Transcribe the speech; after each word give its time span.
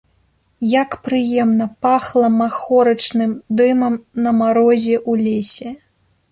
Як 0.83 0.95
прыемна 1.07 1.67
пахла 1.87 2.27
махорачным 2.39 3.31
дымам 3.61 3.93
на 4.25 4.29
марозе 4.41 4.95
ў 5.09 5.13
лесе. 5.31 5.69